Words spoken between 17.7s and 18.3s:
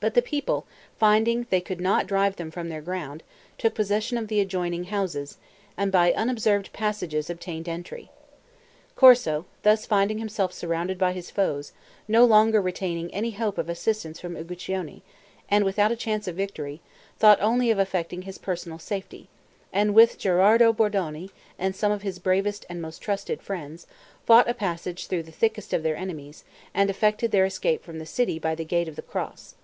of effecting